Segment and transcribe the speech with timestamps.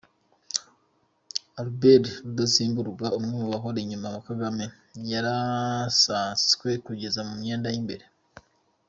[1.59, 4.65] Albert Rudatsimburwa, umwe mu bahora inyuma ya Kagame
[5.11, 8.05] yarasatswe kugeza mu myenda y’imbere!